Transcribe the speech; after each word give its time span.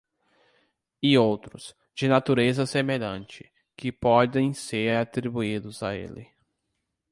E 0.99 1.15
outros, 1.15 1.75
de 1.95 2.07
natureza 2.07 2.65
semelhante, 2.65 3.53
que 3.77 3.91
podem 3.91 4.51
ser 4.51 4.95
atribuídos 4.97 5.83
a 5.83 5.93
ele. 5.93 6.27